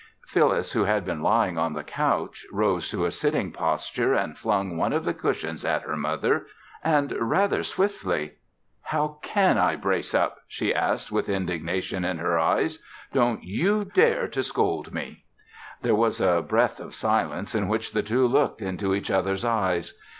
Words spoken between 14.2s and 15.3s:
to scold me."